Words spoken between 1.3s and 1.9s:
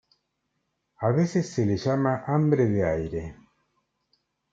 se le